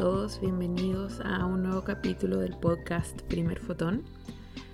todos, 0.00 0.40
bienvenidos 0.40 1.20
a 1.20 1.44
un 1.44 1.62
nuevo 1.62 1.84
capítulo 1.84 2.38
del 2.38 2.56
podcast 2.56 3.20
Primer 3.24 3.60
Fotón. 3.60 4.02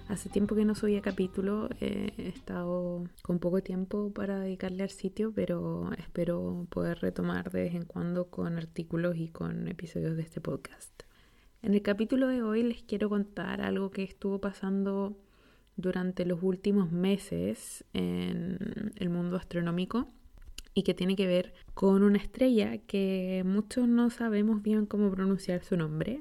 Hace 0.07 0.29
tiempo 0.29 0.55
que 0.55 0.65
no 0.65 0.77
subía 0.77 1.03
capítulo, 1.03 1.69
eh, 1.81 2.13
he 2.17 2.29
estado 2.29 3.03
con 3.23 3.41
poco 3.41 3.61
tiempo 3.61 4.13
para 4.13 4.39
dedicarle 4.39 4.85
al 4.85 4.91
sitio, 4.91 5.33
pero 5.35 5.91
espero 5.99 6.69
poder 6.71 7.01
retomar 7.01 7.51
de 7.51 7.63
vez 7.63 7.75
en 7.75 7.87
cuando 7.87 8.31
con 8.31 8.57
artículos 8.57 9.17
y 9.17 9.27
con 9.27 9.67
episodios 9.67 10.17
de 10.17 10.23
este 10.23 10.41
podcast. 10.41 11.03
En 11.61 11.75
el 11.75 11.83
capítulo 11.83 12.29
de 12.29 12.45
hoy 12.45 12.63
les 12.63 12.85
quiero 12.85 13.09
contar 13.09 13.63
algo 13.63 13.91
que 13.91 14.05
estuvo 14.05 14.41
pasando 14.41 15.19
durante 15.75 16.25
los 16.25 16.41
últimos 16.41 16.93
meses 16.93 17.85
en 17.95 18.93
el 18.95 19.09
mundo 19.09 19.35
astronómico 19.39 20.07
y 20.77 20.83
que 20.83 20.93
tiene 20.93 21.17
que 21.17 21.27
ver 21.27 21.55
con 21.73 22.03
una 22.03 22.19
estrella 22.19 22.77
que 22.77 23.43
muchos 23.47 23.89
no 23.89 24.11
sabemos 24.11 24.63
bien 24.63 24.85
cómo 24.85 25.11
pronunciar 25.11 25.65
su 25.65 25.75
nombre. 25.75 26.21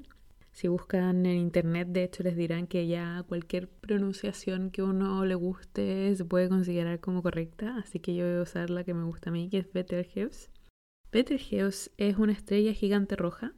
Si 0.54 0.70
buscan 0.70 1.26
en 1.26 1.38
internet, 1.38 1.90
de 1.90 2.06
hecho, 2.06 2.24
les 2.24 2.38
dirán 2.38 2.66
que 2.66 2.88
ya 2.88 3.26
cualquier 3.28 3.68
pronunciación 3.68 4.72
que 4.72 4.82
uno 4.82 5.26
le 5.26 5.36
guste 5.36 6.16
se 6.16 6.24
puede 6.24 6.48
considerar 6.48 7.02
como 7.02 7.22
correcta, 7.22 7.76
así 7.76 8.00
que 8.00 8.16
yo 8.16 8.26
voy 8.26 8.38
a 8.38 8.44
usar 8.44 8.70
la 8.70 8.86
que 8.86 8.94
me 8.94 9.04
gusta 9.04 9.30
a 9.30 9.34
mí, 9.34 9.50
que 9.50 9.58
es 9.58 9.74
Betelgeuse. 9.74 10.50
Betelgeuse 11.12 11.92
es 11.98 12.18
una 12.18 12.32
estrella 12.32 12.72
gigante 12.72 13.18
roja 13.18 13.52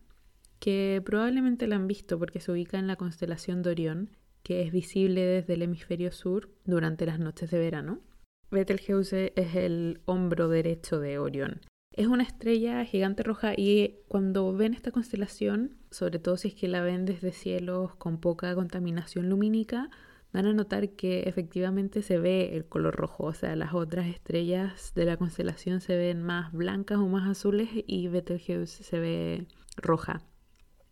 que 0.59 0.99
probablemente 1.05 1.67
la 1.67 1.75
han 1.75 1.85
visto 1.85 2.17
porque 2.17 2.39
se 2.39 2.51
ubica 2.51 2.79
en 2.79 2.87
la 2.87 2.95
constelación 2.95 3.61
de 3.61 3.69
Orión, 3.69 4.09
que 4.41 4.63
es 4.63 4.71
visible 4.71 5.21
desde 5.21 5.53
el 5.53 5.61
hemisferio 5.61 6.11
sur 6.11 6.49
durante 6.65 7.05
las 7.05 7.19
noches 7.19 7.51
de 7.51 7.59
verano. 7.59 8.01
Betelgeuse 8.49 9.33
es 9.35 9.55
el 9.55 10.01
hombro 10.05 10.47
derecho 10.47 10.99
de 10.99 11.19
Orión. 11.19 11.61
Es 11.91 12.07
una 12.07 12.23
estrella 12.23 12.85
gigante 12.85 13.23
roja 13.23 13.53
y 13.57 13.95
cuando 14.07 14.53
ven 14.53 14.73
esta 14.73 14.91
constelación, 14.91 15.77
sobre 15.91 16.19
todo 16.19 16.37
si 16.37 16.49
es 16.49 16.55
que 16.55 16.67
la 16.67 16.81
ven 16.81 17.05
desde 17.05 17.31
cielos 17.31 17.95
con 17.95 18.19
poca 18.19 18.53
contaminación 18.55 19.29
lumínica, 19.29 19.89
van 20.31 20.45
a 20.45 20.53
notar 20.53 20.91
que 20.91 21.23
efectivamente 21.23 22.01
se 22.01 22.19
ve 22.19 22.55
el 22.55 22.65
color 22.65 22.95
rojo, 22.95 23.25
o 23.25 23.33
sea, 23.33 23.55
las 23.55 23.73
otras 23.73 24.07
estrellas 24.07 24.93
de 24.95 25.05
la 25.05 25.17
constelación 25.17 25.81
se 25.81 25.97
ven 25.97 26.21
más 26.21 26.53
blancas 26.53 26.99
o 26.99 27.07
más 27.07 27.27
azules 27.27 27.69
y 27.73 28.07
Betelgeuse 28.07 28.83
se 28.83 28.99
ve 28.99 29.47
roja. 29.75 30.21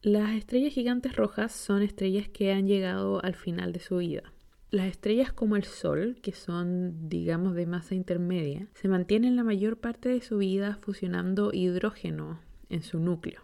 Las 0.02 0.32
estrellas 0.32 0.74
gigantes 0.74 1.16
rojas 1.16 1.52
son 1.52 1.82
estrellas 1.82 2.28
que 2.30 2.52
han 2.52 2.68
llegado 2.68 3.24
al 3.24 3.36
final 3.36 3.74
de 3.74 3.80
su 3.80 3.98
vida. 3.98 4.35
Las 4.72 4.88
estrellas 4.88 5.32
como 5.32 5.56
el 5.56 5.64
Sol, 5.64 6.18
que 6.22 6.32
son, 6.32 7.08
digamos, 7.08 7.56
de 7.56 7.66
masa 7.66 7.96
intermedia, 7.96 8.68
se 8.74 8.88
mantienen 8.88 9.36
la 9.36 9.44
mayor 9.44 9.78
parte 9.78 10.10
de 10.10 10.22
su 10.22 10.38
vida 10.38 10.78
fusionando 10.82 11.52
hidrógeno 11.54 12.42
en 12.70 12.82
su 12.82 13.00
núcleo. 13.00 13.42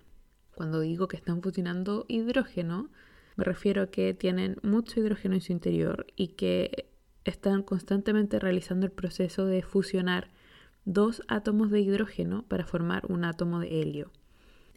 Cuando 0.55 0.80
digo 0.80 1.08
que 1.08 1.17
están 1.17 1.41
fusionando 1.41 2.05
hidrógeno, 2.08 2.89
me 3.36 3.44
refiero 3.44 3.83
a 3.83 3.88
que 3.88 4.13
tienen 4.13 4.58
mucho 4.63 5.00
hidrógeno 5.00 5.36
en 5.36 5.41
su 5.41 5.52
interior 5.52 6.08
y 6.16 6.30
que 6.30 6.89
están 7.23 7.63
constantemente 7.63 8.39
realizando 8.39 8.85
el 8.85 8.91
proceso 8.91 9.45
de 9.45 9.61
fusionar 9.61 10.31
dos 10.85 11.22
átomos 11.28 11.69
de 11.69 11.81
hidrógeno 11.81 12.44
para 12.47 12.66
formar 12.66 13.06
un 13.09 13.23
átomo 13.25 13.59
de 13.59 13.81
helio. 13.81 14.11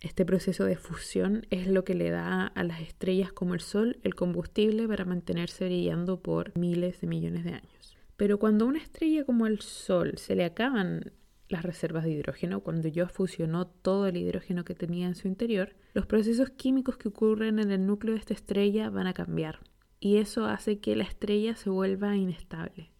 Este 0.05 0.27
proceso 0.27 0.66
de 0.66 0.77
fusión 0.77 1.47
es 1.48 1.66
lo 1.66 1.83
que 1.83 1.94
le 1.94 2.10
da 2.10 2.47
a 2.47 2.62
las 2.62 2.83
estrellas 2.83 3.33
como 3.33 3.55
el 3.55 3.60
Sol 3.60 4.00
el 4.02 4.14
combustible 4.14 4.86
para 4.86 5.06
mantenerse 5.06 5.64
brillando 5.64 6.20
por 6.20 6.55
miles 6.58 7.00
de 7.00 7.06
millones 7.06 7.42
de 7.42 7.55
años. 7.55 7.96
Pero 8.18 8.39
cuando 8.39 8.67
a 8.67 8.68
una 8.68 8.80
estrella 8.80 9.24
como 9.24 9.46
el 9.46 9.62
Sol 9.62 10.18
se 10.18 10.36
le 10.36 10.45
acaban 10.45 11.12
las 11.48 11.62
reservas 11.62 12.05
de 12.05 12.11
hidrógeno, 12.11 12.61
cuando 12.61 12.86
ya 12.89 13.08
fusionó 13.08 13.67
todo 13.67 14.06
el 14.06 14.18
hidrógeno 14.18 14.62
que 14.62 14.74
tenía 14.74 15.06
en 15.06 15.14
su 15.14 15.27
interior, 15.27 15.74
los 15.95 16.05
procesos 16.05 16.50
químicos 16.50 16.98
que 16.98 17.08
ocurren 17.08 17.58
en 17.58 17.70
el 17.70 17.86
núcleo 17.86 18.12
de 18.12 18.20
esta 18.20 18.34
estrella 18.34 18.90
van 18.90 19.06
a 19.06 19.14
cambiar. 19.14 19.61
Y 20.00 20.18
eso 20.18 20.45
hace 20.45 20.80
que 20.80 20.96
la 20.96 21.05
estrella 21.05 21.56
se 21.56 21.70
vuelva 21.70 22.14
inestable. 22.14 22.93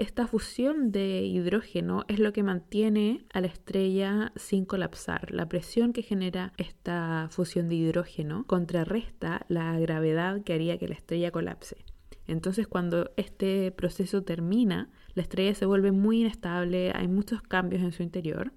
Esta 0.00 0.26
fusión 0.26 0.92
de 0.92 1.20
hidrógeno 1.26 2.06
es 2.08 2.20
lo 2.20 2.32
que 2.32 2.42
mantiene 2.42 3.26
a 3.34 3.42
la 3.42 3.48
estrella 3.48 4.32
sin 4.34 4.64
colapsar. 4.64 5.30
La 5.30 5.46
presión 5.46 5.92
que 5.92 6.00
genera 6.00 6.54
esta 6.56 7.28
fusión 7.30 7.68
de 7.68 7.74
hidrógeno 7.74 8.46
contrarresta 8.46 9.44
la 9.48 9.78
gravedad 9.78 10.42
que 10.42 10.54
haría 10.54 10.78
que 10.78 10.88
la 10.88 10.94
estrella 10.94 11.30
colapse. 11.30 11.84
Entonces 12.26 12.66
cuando 12.66 13.10
este 13.18 13.72
proceso 13.72 14.22
termina, 14.22 14.88
la 15.12 15.20
estrella 15.20 15.54
se 15.54 15.66
vuelve 15.66 15.92
muy 15.92 16.22
inestable, 16.22 16.92
hay 16.94 17.06
muchos 17.06 17.42
cambios 17.42 17.82
en 17.82 17.92
su 17.92 18.02
interior 18.02 18.54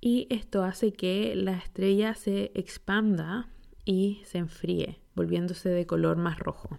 y 0.00 0.26
esto 0.28 0.64
hace 0.64 0.92
que 0.92 1.36
la 1.36 1.52
estrella 1.52 2.16
se 2.16 2.50
expanda 2.56 3.48
y 3.84 4.22
se 4.24 4.38
enfríe, 4.38 5.00
volviéndose 5.14 5.68
de 5.68 5.86
color 5.86 6.16
más 6.16 6.40
rojo. 6.40 6.76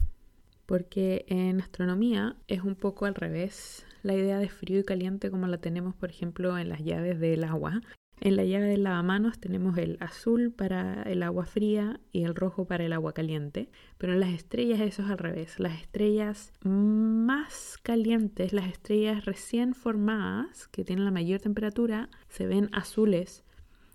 Porque 0.71 1.25
en 1.27 1.59
astronomía 1.59 2.37
es 2.47 2.61
un 2.61 2.75
poco 2.75 3.05
al 3.05 3.13
revés 3.13 3.85
la 4.03 4.13
idea 4.13 4.39
de 4.39 4.47
frío 4.47 4.79
y 4.79 4.85
caliente 4.85 5.29
como 5.29 5.45
la 5.47 5.57
tenemos, 5.57 5.95
por 5.95 6.09
ejemplo, 6.09 6.57
en 6.57 6.69
las 6.69 6.79
llaves 6.81 7.19
del 7.19 7.43
agua. 7.43 7.81
En 8.21 8.37
la 8.37 8.45
llave 8.45 8.67
del 8.67 8.83
lavamanos 8.83 9.37
tenemos 9.37 9.77
el 9.77 9.97
azul 9.99 10.49
para 10.49 11.03
el 11.03 11.23
agua 11.23 11.43
fría 11.43 11.99
y 12.13 12.23
el 12.23 12.35
rojo 12.35 12.63
para 12.67 12.85
el 12.85 12.93
agua 12.93 13.11
caliente, 13.13 13.67
pero 13.97 14.13
en 14.13 14.21
las 14.21 14.29
estrellas 14.29 14.79
eso 14.79 15.03
es 15.03 15.09
al 15.09 15.17
revés. 15.17 15.59
Las 15.59 15.77
estrellas 15.81 16.53
más 16.63 17.77
calientes, 17.83 18.53
las 18.53 18.67
estrellas 18.67 19.25
recién 19.25 19.73
formadas, 19.73 20.69
que 20.69 20.85
tienen 20.85 21.03
la 21.03 21.11
mayor 21.11 21.41
temperatura, 21.41 22.07
se 22.29 22.47
ven 22.47 22.69
azules, 22.71 23.43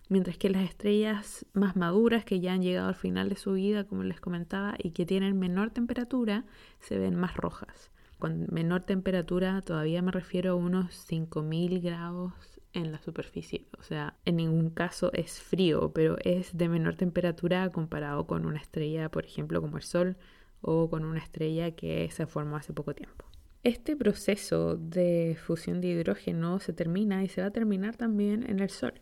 mientras 0.09 0.39
que 0.39 0.51
las 0.51 0.65
estrellas 0.65 1.47
más 1.53 1.77
maduras, 1.77 2.25
que 2.25 2.41
ya 2.41 2.53
han 2.53 2.63
llegado 2.63 2.89
al 2.89 2.95
final 2.95 3.29
de 3.29 3.37
su 3.37 3.53
vida, 3.53 3.85
como 3.85 4.03
les 4.03 4.21
comentaba, 4.21 4.75
y 4.79 4.91
que 4.91 5.07
tienen 5.07 5.39
menor 5.39 5.71
temperatura, 5.71 6.45
se 6.81 6.99
ven 6.99 7.17
más 7.17 7.37
rojas. 7.37 7.91
Con 8.19 8.47
menor 8.51 8.85
temperatura 8.85 9.61
todavía 9.61 10.01
me 10.01 10.11
refiero 10.11 10.53
a 10.53 10.55
unos 10.55 10.95
5000 10.95 11.81
grados 11.81 12.33
en 12.73 12.93
la 12.93 12.99
superficie. 12.99 13.67
O 13.79 13.83
sea, 13.83 14.15
en 14.25 14.37
ningún 14.37 14.71
caso 14.71 15.13
es 15.13 15.41
frío, 15.41 15.93
pero 15.93 16.17
es 16.25 16.57
de 16.57 16.69
menor 16.69 16.97
temperatura 16.97 17.71
comparado 17.71 18.27
con 18.27 18.47
una 18.47 18.59
estrella, 18.59 19.11
por 19.11 19.25
ejemplo, 19.27 19.61
como 19.61 19.77
el 19.77 19.83
Sol 19.83 20.17
o 20.61 20.89
con 20.89 21.05
una 21.05 21.19
estrella 21.19 21.73
que 21.73 22.11
se 22.11 22.27
formó 22.27 22.57
hace 22.57 22.73
poco 22.73 22.95
tiempo. 22.95 23.27
Este 23.63 23.97
proceso 23.97 24.77
de 24.77 25.37
fusión 25.45 25.81
de 25.81 25.89
hidrógeno 25.89 26.61
se 26.61 26.73
termina 26.73 27.25
y 27.25 27.29
se 27.29 27.41
va 27.41 27.49
a 27.49 27.51
terminar 27.51 27.97
también 27.97 28.49
en 28.49 28.61
el 28.61 28.71
Sol. 28.71 28.95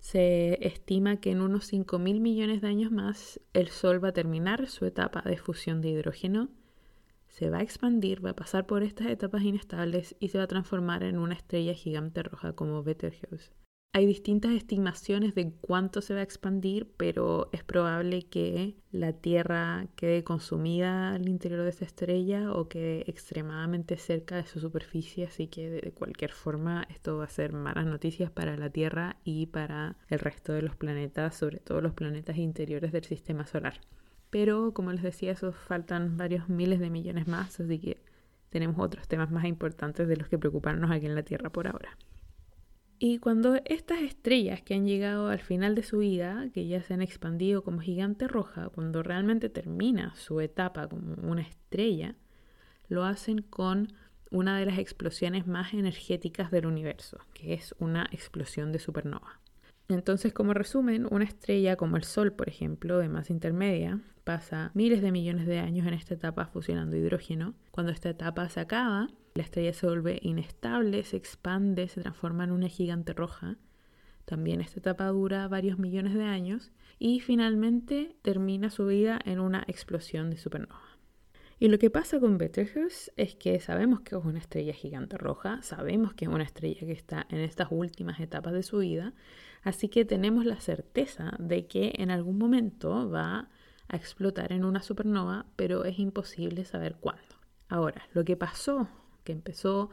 Se 0.00 0.66
estima 0.66 1.20
que 1.20 1.30
en 1.30 1.40
unos 1.40 1.72
5.000 1.72 2.20
millones 2.20 2.60
de 2.60 2.68
años 2.68 2.90
más 2.90 3.40
el 3.52 3.68
Sol 3.68 4.02
va 4.02 4.08
a 4.08 4.12
terminar 4.12 4.66
su 4.66 4.84
etapa 4.84 5.22
de 5.22 5.36
fusión 5.36 5.80
de 5.80 5.90
hidrógeno 5.90 6.50
se 7.30 7.48
va 7.48 7.58
a 7.58 7.62
expandir, 7.62 8.24
va 8.24 8.30
a 8.30 8.36
pasar 8.36 8.66
por 8.66 8.82
estas 8.82 9.06
etapas 9.06 9.42
inestables 9.42 10.16
y 10.18 10.28
se 10.28 10.38
va 10.38 10.44
a 10.44 10.48
transformar 10.48 11.04
en 11.04 11.16
una 11.16 11.34
estrella 11.34 11.74
gigante 11.74 12.22
roja 12.22 12.52
como 12.54 12.82
Betelgeuse. 12.82 13.52
Hay 13.92 14.06
distintas 14.06 14.52
estimaciones 14.52 15.34
de 15.34 15.52
cuánto 15.60 16.00
se 16.00 16.14
va 16.14 16.20
a 16.20 16.22
expandir, 16.22 16.88
pero 16.96 17.48
es 17.50 17.64
probable 17.64 18.22
que 18.22 18.76
la 18.92 19.12
Tierra 19.14 19.88
quede 19.96 20.22
consumida 20.22 21.12
al 21.14 21.28
interior 21.28 21.64
de 21.64 21.70
esa 21.70 21.86
estrella 21.86 22.52
o 22.52 22.68
quede 22.68 23.10
extremadamente 23.10 23.96
cerca 23.96 24.36
de 24.36 24.46
su 24.46 24.60
superficie, 24.60 25.26
así 25.26 25.48
que 25.48 25.68
de 25.70 25.90
cualquier 25.90 26.30
forma 26.30 26.86
esto 26.88 27.16
va 27.16 27.24
a 27.24 27.28
ser 27.28 27.52
malas 27.52 27.84
noticias 27.84 28.30
para 28.30 28.56
la 28.56 28.70
Tierra 28.70 29.16
y 29.24 29.46
para 29.46 29.96
el 30.08 30.20
resto 30.20 30.52
de 30.52 30.62
los 30.62 30.76
planetas, 30.76 31.34
sobre 31.34 31.58
todo 31.58 31.80
los 31.80 31.94
planetas 31.94 32.36
interiores 32.36 32.92
del 32.92 33.04
sistema 33.04 33.44
solar. 33.44 33.80
Pero 34.30 34.72
como 34.72 34.92
les 34.92 35.02
decía, 35.02 35.32
eso 35.32 35.50
faltan 35.52 36.16
varios 36.16 36.48
miles 36.48 36.78
de 36.78 36.90
millones 36.90 37.26
más, 37.26 37.58
así 37.58 37.80
que 37.80 38.00
tenemos 38.50 38.78
otros 38.78 39.08
temas 39.08 39.32
más 39.32 39.46
importantes 39.46 40.06
de 40.06 40.16
los 40.16 40.28
que 40.28 40.38
preocuparnos 40.38 40.92
aquí 40.92 41.06
en 41.06 41.16
la 41.16 41.24
Tierra 41.24 41.50
por 41.50 41.66
ahora. 41.66 41.98
Y 43.02 43.16
cuando 43.16 43.58
estas 43.64 44.02
estrellas 44.02 44.60
que 44.60 44.74
han 44.74 44.86
llegado 44.86 45.28
al 45.28 45.40
final 45.40 45.74
de 45.74 45.82
su 45.82 46.00
vida, 46.00 46.50
que 46.52 46.66
ya 46.66 46.82
se 46.82 46.92
han 46.92 47.00
expandido 47.00 47.64
como 47.64 47.80
gigante 47.80 48.28
roja, 48.28 48.68
cuando 48.68 49.02
realmente 49.02 49.48
termina 49.48 50.14
su 50.16 50.38
etapa 50.42 50.86
como 50.86 51.14
una 51.14 51.40
estrella, 51.40 52.14
lo 52.88 53.04
hacen 53.04 53.40
con 53.40 53.88
una 54.30 54.58
de 54.58 54.66
las 54.66 54.78
explosiones 54.78 55.46
más 55.46 55.72
energéticas 55.72 56.50
del 56.50 56.66
universo, 56.66 57.16
que 57.32 57.54
es 57.54 57.74
una 57.78 58.06
explosión 58.12 58.70
de 58.70 58.80
supernova. 58.80 59.40
Entonces, 59.88 60.34
como 60.34 60.52
resumen, 60.52 61.06
una 61.10 61.24
estrella 61.24 61.76
como 61.76 61.96
el 61.96 62.04
Sol, 62.04 62.34
por 62.34 62.50
ejemplo, 62.50 62.98
de 62.98 63.08
masa 63.08 63.32
intermedia, 63.32 63.98
pasa 64.24 64.72
miles 64.74 65.00
de 65.00 65.10
millones 65.10 65.46
de 65.46 65.58
años 65.58 65.86
en 65.86 65.94
esta 65.94 66.12
etapa 66.12 66.44
fusionando 66.44 66.98
hidrógeno. 66.98 67.54
Cuando 67.70 67.92
esta 67.92 68.10
etapa 68.10 68.46
se 68.50 68.60
acaba, 68.60 69.08
la 69.34 69.42
estrella 69.42 69.72
se 69.72 69.86
vuelve 69.86 70.18
inestable, 70.22 71.04
se 71.04 71.16
expande, 71.16 71.88
se 71.88 72.00
transforma 72.00 72.44
en 72.44 72.52
una 72.52 72.68
gigante 72.68 73.12
roja. 73.12 73.56
También 74.24 74.60
esta 74.60 74.80
etapa 74.80 75.06
dura 75.06 75.48
varios 75.48 75.78
millones 75.78 76.14
de 76.14 76.24
años 76.24 76.72
y 76.98 77.20
finalmente 77.20 78.16
termina 78.22 78.70
su 78.70 78.86
vida 78.86 79.18
en 79.24 79.40
una 79.40 79.64
explosión 79.66 80.30
de 80.30 80.36
supernova. 80.36 80.80
Y 81.58 81.68
lo 81.68 81.78
que 81.78 81.90
pasa 81.90 82.18
con 82.18 82.38
Betelgeuse 82.38 83.12
es 83.16 83.34
que 83.34 83.60
sabemos 83.60 84.00
que 84.00 84.16
es 84.16 84.24
una 84.24 84.38
estrella 84.38 84.72
gigante 84.72 85.18
roja, 85.18 85.60
sabemos 85.60 86.14
que 86.14 86.24
es 86.24 86.30
una 86.30 86.44
estrella 86.44 86.86
que 86.86 86.92
está 86.92 87.26
en 87.28 87.40
estas 87.40 87.68
últimas 87.70 88.18
etapas 88.18 88.54
de 88.54 88.62
su 88.62 88.78
vida, 88.78 89.12
Así 89.62 89.88
que 89.88 90.04
tenemos 90.04 90.46
la 90.46 90.60
certeza 90.60 91.34
de 91.38 91.66
que 91.66 91.92
en 91.98 92.10
algún 92.10 92.38
momento 92.38 93.10
va 93.10 93.48
a 93.88 93.96
explotar 93.96 94.52
en 94.52 94.64
una 94.64 94.82
supernova, 94.82 95.46
pero 95.56 95.84
es 95.84 95.98
imposible 95.98 96.64
saber 96.64 96.96
cuándo. 96.98 97.36
Ahora, 97.68 98.02
lo 98.12 98.24
que 98.24 98.36
pasó, 98.36 98.88
empezó 99.30 99.90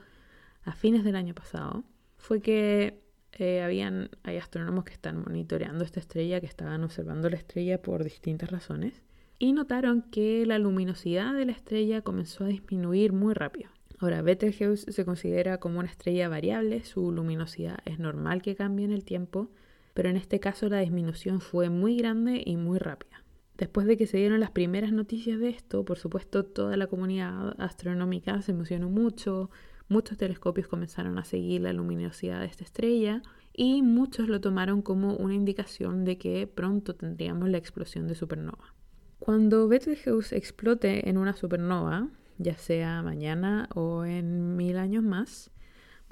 a 0.63 0.73
fines 0.73 1.03
del 1.03 1.15
año 1.15 1.33
pasado, 1.33 1.83
fue 2.17 2.41
que 2.41 2.99
eh, 3.33 3.61
habían, 3.61 4.09
hay 4.23 4.37
astrónomos 4.37 4.83
que 4.83 4.93
están 4.93 5.21
monitoreando 5.21 5.83
esta 5.83 5.99
estrella, 5.99 6.39
que 6.39 6.47
estaban 6.47 6.83
observando 6.83 7.29
la 7.29 7.37
estrella 7.37 7.81
por 7.81 8.03
distintas 8.03 8.51
razones, 8.51 9.01
y 9.39 9.53
notaron 9.53 10.01
que 10.01 10.45
la 10.45 10.57
luminosidad 10.57 11.33
de 11.33 11.45
la 11.45 11.51
estrella 11.51 12.01
comenzó 12.01 12.45
a 12.45 12.47
disminuir 12.47 13.13
muy 13.13 13.33
rápido. 13.33 13.69
Ahora, 13.99 14.21
Betelgeuse 14.21 14.91
se 14.91 15.05
considera 15.05 15.59
como 15.59 15.79
una 15.79 15.89
estrella 15.89 16.29
variable, 16.29 16.83
su 16.83 17.11
luminosidad 17.11 17.79
es 17.85 17.99
normal 17.99 18.41
que 18.41 18.55
cambie 18.55 18.85
en 18.85 18.91
el 18.91 19.03
tiempo, 19.03 19.49
pero 19.93 20.09
en 20.09 20.17
este 20.17 20.39
caso 20.39 20.69
la 20.69 20.79
disminución 20.79 21.41
fue 21.41 21.69
muy 21.69 21.97
grande 21.97 22.41
y 22.45 22.57
muy 22.57 22.77
rápida. 22.77 23.23
Después 23.57 23.87
de 23.87 23.97
que 23.97 24.05
se 24.05 24.17
dieron 24.17 24.39
las 24.39 24.51
primeras 24.51 24.91
noticias 24.91 25.39
de 25.39 25.49
esto, 25.49 25.83
por 25.83 25.97
supuesto 25.97 26.45
toda 26.45 26.77
la 26.77 26.85
comunidad 26.85 27.59
astronómica 27.59 28.39
se 28.43 28.51
emocionó 28.51 28.87
mucho, 28.87 29.49
muchos 29.89 30.17
telescopios 30.17 30.67
comenzaron 30.67 31.17
a 31.17 31.25
seguir 31.25 31.61
la 31.61 31.73
luminosidad 31.73 32.41
de 32.41 32.45
esta 32.45 32.63
estrella 32.63 33.23
y 33.53 33.81
muchos 33.81 34.27
lo 34.27 34.39
tomaron 34.39 34.83
como 34.83 35.15
una 35.15 35.33
indicación 35.33 36.05
de 36.05 36.19
que 36.19 36.45
pronto 36.45 36.93
tendríamos 36.95 37.49
la 37.49 37.57
explosión 37.57 38.07
de 38.07 38.13
supernova. 38.13 38.75
Cuando 39.17 39.67
Betelgeuse 39.67 40.37
explote 40.37 41.09
en 41.09 41.17
una 41.17 41.33
supernova, 41.35 42.09
ya 42.37 42.55
sea 42.55 43.01
mañana 43.01 43.69
o 43.73 44.05
en 44.05 44.55
mil 44.55 44.77
años 44.77 45.03
más, 45.03 45.49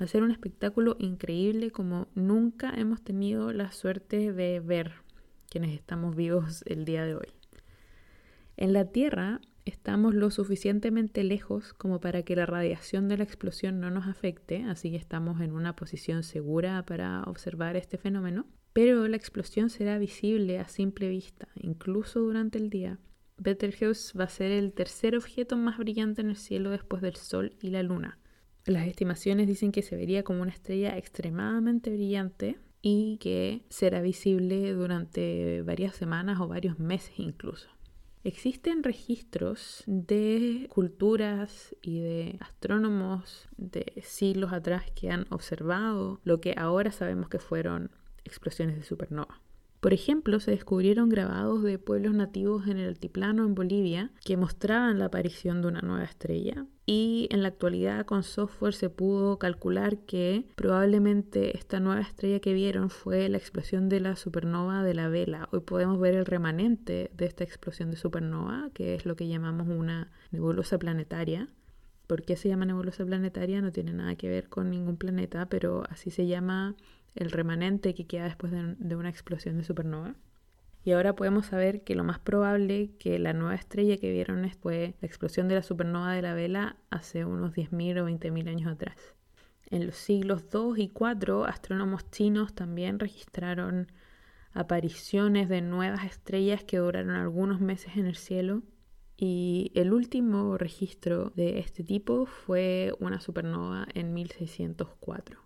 va 0.02 0.06
a 0.06 0.08
ser 0.08 0.24
un 0.24 0.32
espectáculo 0.32 0.96
increíble 0.98 1.70
como 1.70 2.08
nunca 2.16 2.74
hemos 2.76 3.04
tenido 3.04 3.54
la 3.54 3.72
suerte 3.72 4.34
de 4.34 4.60
ver 4.60 5.05
quienes 5.56 5.74
estamos 5.74 6.18
vivos 6.18 6.66
el 6.68 6.84
día 6.84 7.06
de 7.06 7.16
hoy. 7.16 7.30
En 8.58 8.74
la 8.74 8.92
Tierra 8.92 9.40
estamos 9.64 10.14
lo 10.14 10.30
suficientemente 10.30 11.24
lejos 11.24 11.72
como 11.72 12.02
para 12.02 12.24
que 12.24 12.36
la 12.36 12.46
radiación 12.46 13.08
de 13.08 13.16
la 13.16 13.24
explosión 13.24 13.80
no 13.80 13.90
nos 13.90 14.06
afecte, 14.06 14.66
así 14.66 14.92
que 14.92 14.98
estamos 14.98 15.40
en 15.40 15.54
una 15.54 15.74
posición 15.74 16.24
segura 16.24 16.84
para 16.86 17.24
observar 17.24 17.78
este 17.78 17.98
fenómeno, 17.98 18.48
pero 18.74 19.08
la 19.08 19.16
explosión 19.16 19.70
será 19.70 19.98
visible 19.98 20.60
a 20.60 20.68
simple 20.68 21.08
vista, 21.08 21.48
incluso 21.56 22.20
durante 22.20 22.58
el 22.58 22.70
día. 22.70 23.00
Betelgeuse 23.38 24.18
va 24.18 24.26
a 24.26 24.30
ser 24.30 24.52
el 24.52 24.74
tercer 24.74 25.16
objeto 25.16 25.56
más 25.56 25.78
brillante 25.78 26.20
en 26.20 26.32
el 26.32 26.36
cielo 26.36 26.70
después 26.70 27.02
del 27.02 27.16
Sol 27.16 27.56
y 27.62 27.70
la 27.70 27.82
Luna. 27.82 28.20
Las 28.66 28.88
estimaciones 28.88 29.48
dicen 29.48 29.72
que 29.72 29.84
se 29.84 29.96
vería 29.96 30.24
como 30.24 30.42
una 30.42 30.52
estrella 30.52 30.98
extremadamente 30.98 31.92
brillante 31.92 32.58
y 32.88 33.18
que 33.18 33.64
será 33.70 34.00
visible 34.00 34.72
durante 34.74 35.64
varias 35.64 35.96
semanas 35.96 36.40
o 36.40 36.48
varios 36.48 36.78
meses 36.78 37.18
incluso. 37.18 37.68
Existen 38.24 38.84
registros 38.84 39.84
de 39.88 40.70
culturas 40.72 41.76
y 41.82 42.02
de 42.02 42.38
astrónomos 42.42 43.50
de 43.58 44.04
siglos 44.06 44.54
atrás 44.54 44.84
que 44.92 45.10
han 45.10 45.26
observado 45.32 46.20
lo 46.24 46.40
que 46.42 46.54
ahora 46.56 46.92
sabemos 46.92 47.28
que 47.28 47.40
fueron 47.40 47.90
explosiones 48.24 48.76
de 48.76 48.84
supernova. 48.84 49.42
Por 49.86 49.94
ejemplo, 49.94 50.40
se 50.40 50.50
descubrieron 50.50 51.10
grabados 51.10 51.62
de 51.62 51.78
pueblos 51.78 52.16
nativos 52.16 52.66
en 52.66 52.80
el 52.80 52.88
altiplano 52.88 53.46
en 53.46 53.54
Bolivia 53.54 54.10
que 54.26 54.36
mostraban 54.36 54.98
la 54.98 55.06
aparición 55.06 55.62
de 55.62 55.68
una 55.68 55.82
nueva 55.82 56.04
estrella 56.04 56.66
y 56.88 57.28
en 57.30 57.44
la 57.44 57.50
actualidad 57.50 58.04
con 58.08 58.24
software 58.24 58.74
se 58.74 58.90
pudo 58.90 59.38
calcular 59.38 60.00
que 60.00 60.48
probablemente 60.56 61.56
esta 61.56 61.80
nueva 61.80 62.02
estrella 62.02 62.40
que 62.40 62.56
vieron 62.56 62.90
fue 62.90 63.30
la 63.30 63.38
explosión 63.38 63.88
de 63.88 64.00
la 64.00 64.16
supernova 64.16 64.82
de 64.82 64.96
la 64.96 65.08
vela. 65.08 65.50
Hoy 65.52 65.60
podemos 65.60 66.00
ver 66.00 66.16
el 66.16 66.26
remanente 66.26 67.12
de 67.16 67.26
esta 67.28 67.44
explosión 67.44 67.92
de 67.92 67.98
supernova, 67.98 68.72
que 68.74 68.96
es 68.96 69.06
lo 69.06 69.16
que 69.16 69.28
llamamos 69.28 69.68
una 69.68 70.10
nebulosa 70.32 70.80
planetaria. 70.80 71.48
¿Por 72.08 72.24
qué 72.24 72.36
se 72.36 72.50
llama 72.50 72.66
nebulosa 72.66 73.06
planetaria? 73.06 73.62
No 73.62 73.72
tiene 73.72 73.94
nada 73.94 74.16
que 74.16 74.30
ver 74.30 74.50
con 74.50 74.70
ningún 74.70 74.98
planeta, 74.98 75.48
pero 75.48 75.84
así 75.90 76.12
se 76.12 76.28
llama 76.28 76.76
el 77.16 77.32
remanente 77.32 77.94
que 77.94 78.06
queda 78.06 78.26
después 78.26 78.52
de, 78.52 78.96
una 78.96 79.10
explosión 79.10 79.58
de 79.58 79.64
supernova. 79.64 80.16
Y 80.84 80.92
ahora 80.92 81.16
podemos 81.16 81.48
saber 81.48 81.84
que 81.84 81.96
lo 81.96 82.04
más 82.04 82.20
probable 82.20 82.92
que 83.00 83.18
la 83.18 83.34
nueva 83.34 83.56
estrella 83.56 83.98
que 83.98 84.12
vieron 84.12 84.48
fue 84.62 84.94
la 85.02 85.08
explosión 85.08 85.48
de 85.48 85.56
la 85.56 85.64
supernova 85.64 86.14
de 86.14 86.22
la 86.22 86.36
vela 86.36 86.78
hace 86.92 87.26
unos 87.26 87.54
10.000 87.54 88.02
o 88.02 88.08
20.000 88.08 88.50
años 88.50 88.72
atrás. 88.72 89.16
En 89.72 89.88
los 89.88 89.96
siglos 89.96 90.52
2 90.52 90.78
y 90.78 90.90
4, 90.90 91.46
astrónomos 91.46 92.12
chinos 92.12 92.54
también 92.54 93.00
registraron 93.00 93.92
apariciones 94.54 95.50
de 95.50 95.62
nuevas 95.62 96.06
estrellas 96.06 96.64
que 96.64 96.78
duraron 96.78 97.16
algunos 97.16 97.62
meses 97.62 97.98
en 97.98 98.06
el 98.06 98.16
cielo. 98.16 98.62
Y 99.18 99.72
el 99.76 99.94
último 99.94 100.58
registro 100.58 101.32
de 101.36 101.60
este 101.60 101.84
tipo 101.84 102.26
fue 102.26 102.94
una 103.00 103.20
supernova 103.22 103.88
en 103.94 104.14
1604 104.14 105.46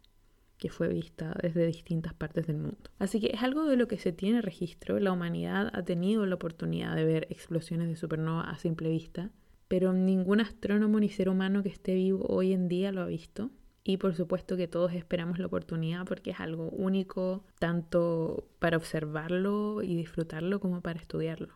que 0.60 0.70
fue 0.70 0.90
vista 0.90 1.36
desde 1.42 1.66
distintas 1.66 2.14
partes 2.14 2.46
del 2.46 2.58
mundo. 2.58 2.92
Así 3.00 3.20
que 3.20 3.32
es 3.34 3.42
algo 3.42 3.66
de 3.66 3.78
lo 3.78 3.88
que 3.88 3.98
se 3.98 4.12
tiene 4.12 4.42
registro. 4.42 5.00
La 5.00 5.14
humanidad 5.14 5.72
ha 5.74 5.84
tenido 5.84 6.26
la 6.26 6.36
oportunidad 6.36 6.96
de 6.96 7.06
ver 7.06 7.28
explosiones 7.30 7.88
de 7.88 7.96
supernova 7.96 8.42
a 8.42 8.58
simple 8.58 8.90
vista, 8.90 9.32
pero 9.70 9.94
ningún 9.94 10.42
astrónomo 10.42 11.00
ni 11.00 11.10
ser 11.10 11.30
humano 11.30 11.64
que 11.64 11.70
esté 11.70 11.96
vivo 11.96 12.26
hoy 12.28 12.52
en 12.52 12.68
día 12.68 12.92
lo 12.92 13.02
ha 13.02 13.08
visto. 13.08 13.52
Y 13.86 13.98
por 13.98 14.14
supuesto 14.14 14.58
que 14.58 14.68
todos 14.68 14.94
esperamos 14.94 15.40
la 15.40 15.48
oportunidad 15.48 16.06
porque 16.06 16.32
es 16.32 16.40
algo 16.42 16.70
único, 16.70 17.46
tanto 17.58 18.50
para 18.60 18.78
observarlo 18.78 19.82
y 19.82 19.96
disfrutarlo 19.96 20.60
como 20.60 20.82
para 20.82 21.00
estudiarlo. 21.00 21.56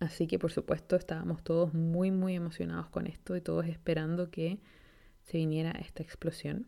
Así 0.00 0.26
que 0.26 0.38
por 0.38 0.52
supuesto 0.52 0.96
estábamos 0.96 1.42
todos 1.42 1.72
muy 1.72 2.10
muy 2.10 2.34
emocionados 2.34 2.88
con 2.88 3.06
esto 3.06 3.36
y 3.36 3.40
todos 3.40 3.66
esperando 3.66 4.30
que 4.30 4.58
se 5.22 5.38
viniera 5.38 5.70
esta 5.72 6.02
explosión. 6.02 6.66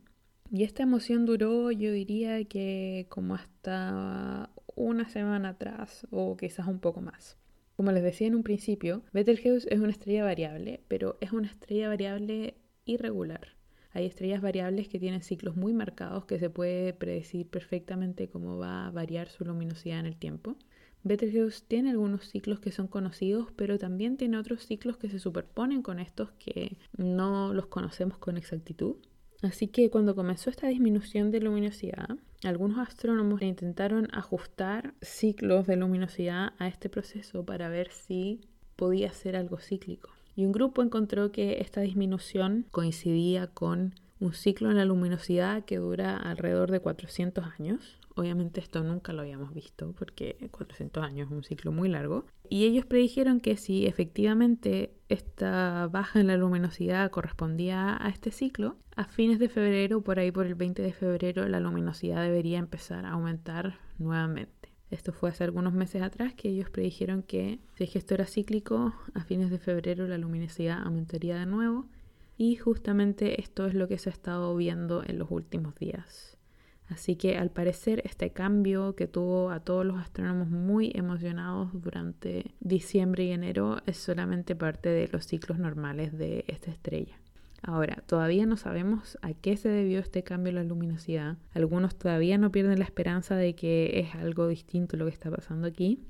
Y 0.50 0.62
esta 0.62 0.84
emoción 0.84 1.26
duró, 1.26 1.70
yo 1.73 1.93
diría 1.93 2.44
que 2.44 3.06
como 3.08 3.34
hasta 3.34 4.50
una 4.76 5.08
semana 5.08 5.50
atrás 5.50 6.06
o 6.11 6.37
quizás 6.37 6.67
un 6.69 6.78
poco 6.78 7.00
más. 7.00 7.37
Como 7.76 7.93
les 7.93 8.02
decía 8.02 8.29
en 8.29 8.34
un 8.34 8.43
principio, 8.43 9.03
Betelgeuse 9.12 9.67
es 9.70 9.81
una 9.81 9.91
estrella 9.91 10.24
variable, 10.24 10.81
pero 10.89 11.19
es 11.20 11.32
una 11.32 11.48
estrella 11.48 11.89
variable 11.89 12.55
irregular. 12.84 13.56
Hay 13.93 14.06
estrellas 14.06 14.41
variables 14.41 14.89
que 14.89 14.98
tienen 14.98 15.22
ciclos 15.22 15.56
muy 15.56 15.72
marcados 15.72 16.27
que 16.27 16.39
se 16.39 16.51
puede 16.51 16.93
predecir 16.93 17.48
perfectamente 17.48 18.29
cómo 18.29 18.58
va 18.58 18.86
a 18.86 18.91
variar 18.91 19.29
su 19.29 19.44
luminosidad 19.44 20.01
en 20.01 20.06
el 20.06 20.17
tiempo. 20.17 20.56
Betelgeuse 21.06 21.63
tiene 21.69 21.91
algunos 21.91 22.29
ciclos 22.29 22.58
que 22.58 22.72
son 22.72 22.89
conocidos, 22.89 23.46
pero 23.55 23.79
también 23.79 24.17
tiene 24.17 24.39
otros 24.39 24.67
ciclos 24.67 24.96
que 24.96 25.08
se 25.08 25.20
superponen 25.20 25.81
con 25.81 26.01
estos 26.01 26.32
que 26.32 26.79
no 26.96 27.55
los 27.55 27.67
conocemos 27.67 28.19
con 28.19 28.36
exactitud. 28.36 28.96
Así 29.41 29.69
que 29.69 29.89
cuando 29.89 30.17
comenzó 30.17 30.51
esta 30.51 30.67
disminución 30.67 31.31
de 31.31 31.41
luminosidad, 31.41 32.17
algunos 32.43 32.79
astrónomos 32.79 33.41
intentaron 33.43 34.08
ajustar 34.13 34.94
ciclos 35.01 35.69
de 35.69 35.77
luminosidad 35.77 36.55
a 36.58 36.67
este 36.67 36.89
proceso 36.89 37.44
para 37.44 37.69
ver 37.69 37.93
si 37.93 38.41
podía 38.75 39.13
ser 39.13 39.36
algo 39.36 39.58
cíclico. 39.58 40.10
Y 40.34 40.44
un 40.44 40.51
grupo 40.51 40.82
encontró 40.82 41.31
que 41.31 41.60
esta 41.60 41.82
disminución 41.82 42.67
coincidía 42.72 43.46
con 43.46 43.94
un 44.19 44.32
ciclo 44.32 44.72
en 44.72 44.77
la 44.79 44.84
luminosidad 44.84 45.65
que 45.65 45.77
dura 45.77 46.17
alrededor 46.17 46.72
de 46.72 46.81
400 46.81 47.44
años, 47.60 48.01
Obviamente 48.17 48.61
esto 48.61 48.82
nunca 48.82 49.13
lo 49.13 49.20
habíamos 49.20 49.53
visto 49.53 49.93
porque 49.93 50.49
400 50.51 51.05
años 51.05 51.27
es 51.27 51.32
un 51.32 51.44
ciclo 51.44 51.70
muy 51.70 51.91
largo. 51.91 52.25
Y 52.49 52.65
ellos 52.65 52.87
predijeron 52.87 53.41
que 53.41 53.58
si 53.58 53.87
efectivamente 53.87 54.94
esta 55.11 55.87
baja 55.93 56.19
en 56.19 56.29
la 56.29 56.39
luminosidad 56.39 57.11
correspondía 57.11 57.94
a 58.03 58.08
este 58.08 58.31
ciclo, 58.31 58.77
a 58.96 59.05
fines 59.05 59.39
de 59.39 59.51
febrero, 59.51 60.01
por 60.01 60.19
ahí 60.19 60.32
por 60.32 60.46
el 60.46 60.55
20 60.55 60.81
de 60.81 60.94
febrero, 60.94 61.46
la 61.46 61.61
luminosidad 61.61 62.23
debería 62.23 62.58
empezar 62.58 63.05
a 63.05 63.11
aumentar 63.13 63.79
nuevamente. 63.99 64.73
Esto 64.91 65.13
fue 65.13 65.29
hace 65.29 65.44
algunos 65.44 65.75
meses 65.75 66.01
atrás 66.01 66.32
que 66.32 66.49
ellos 66.49 66.70
predijeron 66.70 67.23
que 67.23 67.58
si 67.75 67.99
esto 67.99 68.15
era 68.15 68.25
cíclico, 68.25 68.94
a 69.13 69.25
fines 69.25 69.51
de 69.51 69.58
febrero 69.58 70.08
la 70.08 70.17
luminosidad 70.17 70.81
aumentaría 70.82 71.37
de 71.37 71.44
nuevo. 71.44 71.85
Y 72.39 72.56
justamente 72.56 73.43
esto 73.43 73.67
es 73.67 73.75
lo 73.75 73.89
que 73.89 73.99
se 73.99 74.08
ha 74.08 74.13
estado 74.13 74.56
viendo 74.56 75.03
en 75.05 75.19
los 75.19 75.31
últimos 75.31 75.75
días. 75.75 76.39
Así 76.88 77.16
que 77.16 77.36
al 77.36 77.50
parecer 77.50 78.02
este 78.05 78.31
cambio 78.31 78.94
que 78.94 79.08
tuvo 79.08 79.50
a 79.50 79.60
todos 79.60 79.84
los 79.84 79.98
astrónomos 79.98 80.48
muy 80.48 80.93
emocionados 80.94 81.70
durante 81.72 82.55
diciembre 82.60 83.24
y 83.24 83.32
enero 83.32 83.78
es 83.86 83.96
solamente 83.96 84.55
parte 84.55 84.88
de 84.88 85.08
los 85.08 85.26
ciclos 85.26 85.58
normales 85.58 86.16
de 86.16 86.44
esta 86.46 86.70
estrella. 86.70 87.19
Ahora, 87.62 88.05
todavía 88.06 88.46
no 88.46 88.56
sabemos 88.56 89.19
a 89.22 89.32
qué 89.32 89.56
se 89.56 89.69
debió 89.69 89.98
este 89.98 90.22
cambio 90.22 90.50
en 90.50 90.56
la 90.56 90.64
luminosidad. 90.64 91.36
Algunos 91.52 91.96
todavía 91.96 92.38
no 92.38 92.52
pierden 92.52 92.78
la 92.78 92.84
esperanza 92.84 93.34
de 93.34 93.56
que 93.56 93.98
es 93.98 94.14
algo 94.14 94.46
distinto 94.46 94.96
lo 94.96 95.06
que 95.06 95.12
está 95.12 95.31
pasando 95.31 95.66
aquí. 95.66 96.00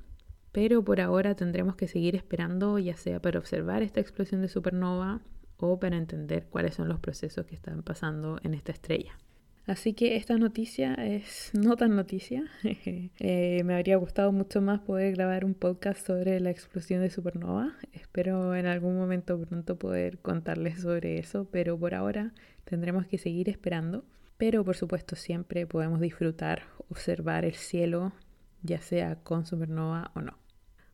Pero 0.51 0.83
por 0.83 1.01
ahora 1.01 1.35
tendremos 1.35 1.75
que 1.75 1.87
seguir 1.87 2.15
esperando, 2.15 2.77
ya 2.77 2.95
sea 2.95 3.19
para 3.19 3.39
observar 3.39 3.81
esta 3.81 3.99
explosión 3.99 4.41
de 4.41 4.47
supernova 4.47 5.21
o 5.57 5.79
para 5.79 5.97
entender 5.97 6.45
cuáles 6.47 6.75
son 6.75 6.89
los 6.89 6.99
procesos 6.99 7.45
que 7.45 7.55
están 7.55 7.81
pasando 7.81 8.39
en 8.43 8.53
esta 8.53 8.71
estrella. 8.71 9.17
Así 9.67 9.91
que 9.93 10.15
esta 10.15 10.37
noticia 10.37 10.93
es 10.93 11.51
no 11.53 11.75
tan 11.75 11.95
noticia. 11.95 12.45
Eh, 13.19 13.63
me 13.65 13.75
habría 13.75 13.97
gustado 13.97 14.31
mucho 14.31 14.61
más 14.61 14.79
poder 14.79 15.13
grabar 15.13 15.43
un 15.43 15.53
podcast 15.53 16.05
sobre 16.05 16.39
la 16.39 16.49
explosión 16.51 17.01
de 17.01 17.09
supernova. 17.09 17.73
Espero 17.91 18.55
en 18.55 18.65
algún 18.65 18.95
momento 18.95 19.39
pronto 19.39 19.77
poder 19.77 20.19
contarles 20.19 20.81
sobre 20.81 21.19
eso, 21.19 21.47
pero 21.51 21.77
por 21.77 21.93
ahora 21.95 22.33
tendremos 22.63 23.05
que 23.07 23.17
seguir 23.17 23.49
esperando. 23.49 24.05
Pero 24.37 24.63
por 24.63 24.77
supuesto 24.77 25.15
siempre 25.15 25.67
podemos 25.67 25.99
disfrutar, 25.99 26.63
observar 26.89 27.43
el 27.43 27.55
cielo, 27.55 28.13
ya 28.63 28.79
sea 28.79 29.15
con 29.15 29.45
supernova 29.45 30.11
o 30.15 30.21
no. 30.21 30.37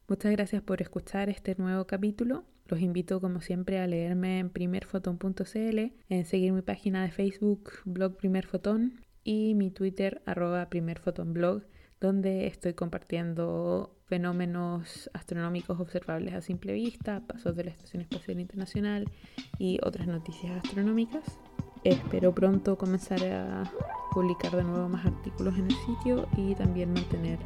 Muchas 0.07 0.31
gracias 0.31 0.63
por 0.63 0.81
escuchar 0.81 1.29
este 1.29 1.55
nuevo 1.57 1.85
capítulo. 1.85 2.45
Los 2.67 2.79
invito 2.79 3.19
como 3.19 3.41
siempre 3.41 3.79
a 3.79 3.87
leerme 3.87 4.39
en 4.39 4.49
primerfoton.cl, 4.49 5.79
en 6.09 6.25
seguir 6.25 6.53
mi 6.53 6.61
página 6.61 7.03
de 7.03 7.11
Facebook, 7.11 7.71
blog 7.85 8.15
Primerfoton, 8.17 9.01
y 9.23 9.53
mi 9.55 9.71
Twitter, 9.71 10.21
arroba 10.25 10.69
primerfotonblog, 10.69 11.63
donde 11.99 12.47
estoy 12.47 12.73
compartiendo 12.73 13.95
fenómenos 14.05 15.09
astronómicos 15.13 15.79
observables 15.79 16.33
a 16.33 16.41
simple 16.41 16.73
vista, 16.73 17.21
pasos 17.25 17.55
de 17.55 17.63
la 17.65 17.71
Estación 17.71 18.01
Espacial 18.01 18.39
Internacional 18.39 19.09
y 19.57 19.79
otras 19.83 20.07
noticias 20.07 20.57
astronómicas. 20.63 21.39
Espero 21.83 22.33
pronto 22.33 22.77
comenzar 22.77 23.23
a 23.25 23.63
publicar 24.11 24.55
de 24.55 24.63
nuevo 24.63 24.87
más 24.87 25.05
artículos 25.05 25.57
en 25.57 25.65
el 25.65 25.75
sitio 25.85 26.27
y 26.37 26.55
también 26.55 26.93
mantener 26.93 27.39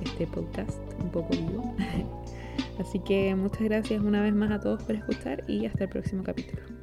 este 0.00 0.26
podcast 0.26 0.78
un 1.00 1.10
poco 1.10 1.30
vivo. 1.30 1.74
Así 2.78 3.00
que 3.00 3.34
muchas 3.34 3.62
gracias 3.62 4.02
una 4.02 4.22
vez 4.22 4.34
más 4.34 4.50
a 4.50 4.60
todos 4.60 4.82
por 4.82 4.94
escuchar 4.94 5.44
y 5.48 5.66
hasta 5.66 5.84
el 5.84 5.90
próximo 5.90 6.22
capítulo. 6.22 6.75